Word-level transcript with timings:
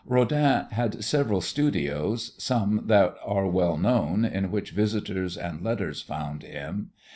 Rodin 0.07 0.65
had 0.71 1.03
several 1.03 1.41
studios, 1.41 2.31
some 2.39 2.81
that 2.87 3.13
are 3.23 3.45
well 3.45 3.77
known 3.77 4.25
in 4.25 4.49
which 4.49 4.71
visitors 4.71 5.37
and 5.37 5.61
letters 5.63 6.01
found 6.01 6.41
him. 6.41 6.89